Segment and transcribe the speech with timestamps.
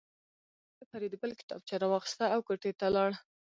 [0.03, 3.11] ډګروال د فریدګل کتابچه راواخیسته او کوټې ته لاړ